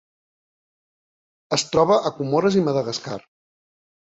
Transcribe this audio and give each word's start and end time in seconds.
Es 1.57 1.65
troba 1.75 1.99
a 2.11 2.13
Comores 2.17 2.59
i 2.63 2.67
Madagascar. 2.71 3.19